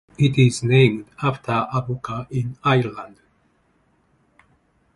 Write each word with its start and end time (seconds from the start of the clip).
It 0.17 0.35
is 0.39 0.63
named 0.63 1.05
after 1.21 1.67
Avoca 1.71 2.25
in 2.31 2.57
Ireland. 2.63 3.17